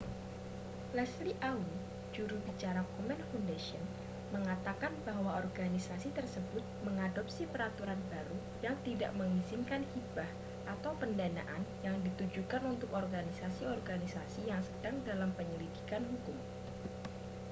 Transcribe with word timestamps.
leslie 0.97 1.35
aun 1.49 1.69
juru 2.15 2.33
bicara 2.49 2.81
komen 2.97 3.19
foundation 3.29 3.85
mengatakan 4.35 4.89
bahwa 5.07 5.31
organisasi 5.45 6.07
tersebut 6.17 6.63
mengadopsi 6.85 7.43
peraturan 7.53 8.01
baru 8.11 8.37
yang 8.65 8.73
tidak 8.87 9.11
mengizinkan 9.19 9.81
hibah 9.93 10.29
atau 10.73 10.91
pendanaan 11.01 11.61
yang 11.85 11.97
ditujukan 12.05 12.61
untuk 12.73 12.89
organisasi-organisasi 13.01 14.41
yang 14.51 14.61
sedang 14.69 14.95
dalam 15.09 15.29
penyelidikan 15.37 16.01
hukum 16.11 16.37